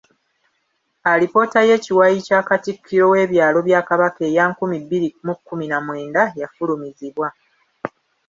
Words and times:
Alipoota 1.11 1.59
y'ekiwayi 1.67 2.17
kya 2.27 2.39
Katikkiro 2.49 3.05
w'ebyalo 3.13 3.59
bya 3.67 3.81
Kabaka 3.87 4.21
eya 4.29 4.43
nkumi 4.51 4.77
bbiri 4.83 5.07
mu 5.25 5.33
kkumi 5.37 5.65
na 5.71 5.77
mwenda 5.85 6.23
yafulumizibwa. 6.41 7.27